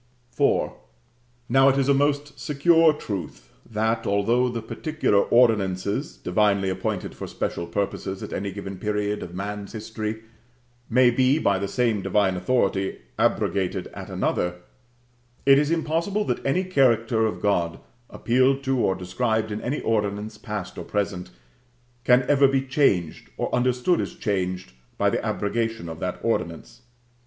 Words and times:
IV. 0.35 0.71
Now, 1.47 1.69
it 1.69 1.77
is 1.77 1.87
a 1.87 1.93
most 1.93 2.39
secure 2.39 2.91
truth, 2.91 3.53
that, 3.69 4.07
although 4.07 4.49
the 4.49 4.63
particular 4.63 5.19
ordinances 5.19 6.17
divinely 6.17 6.71
appointed 6.71 7.13
for 7.13 7.27
special 7.27 7.67
purposes 7.67 8.23
at 8.23 8.33
any 8.33 8.51
given 8.51 8.79
period 8.79 9.21
of 9.21 9.35
man's 9.35 9.73
history, 9.73 10.23
may 10.89 11.11
be 11.11 11.37
by 11.37 11.59
the 11.59 11.67
same 11.67 12.01
divine 12.01 12.35
authority 12.35 12.97
abrogated 13.19 13.89
at 13.93 14.09
another, 14.09 14.55
it 15.45 15.59
is 15.59 15.69
impossible 15.69 16.23
that 16.25 16.43
any 16.43 16.63
character 16.63 17.27
of 17.27 17.39
God, 17.39 17.79
appealed 18.09 18.63
to 18.63 18.79
or 18.79 18.95
described 18.95 19.51
in 19.51 19.61
any 19.61 19.81
ordinance 19.81 20.35
past 20.35 20.79
or 20.79 20.83
present, 20.83 21.29
can 22.03 22.23
ever 22.27 22.47
be 22.47 22.63
changed, 22.63 23.29
or 23.37 23.53
understood 23.53 24.01
as 24.01 24.15
changed, 24.15 24.71
by 24.97 25.11
the 25.11 25.23
abrogation 25.23 25.87
of 25.87 25.99
that 25.99 26.19
ordinance. 26.23 26.81